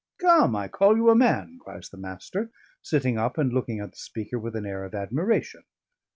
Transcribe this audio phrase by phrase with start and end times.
[0.17, 2.49] "Come, I call you a man," cries the Master,
[2.81, 5.61] sitting up and looking at the speaker with an air of admiration.